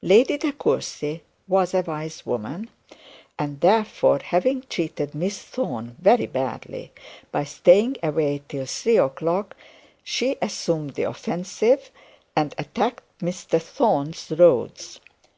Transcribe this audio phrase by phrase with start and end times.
[0.00, 2.70] Lady De Courcy was a wise woman;
[3.38, 6.90] and therefore, having treated Miss Thorne very badly
[7.30, 9.54] by staying away till three o'clock,
[10.02, 11.90] she assumed the offensive
[12.34, 15.00] and attacked Mr Thorne's roads.